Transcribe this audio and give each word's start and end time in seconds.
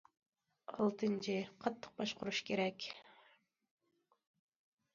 ئالتىنچى، 0.77 1.35
قاتتىق 1.65 1.93
باشقۇرۇش 2.01 2.41
كېرەك. 2.49 2.89